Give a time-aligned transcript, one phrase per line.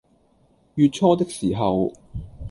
[0.73, 1.93] 月初的時候